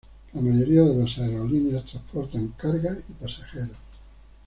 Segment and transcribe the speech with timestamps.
[0.33, 3.77] La mayoría de las aerolíneas transportan carga y pasajeros.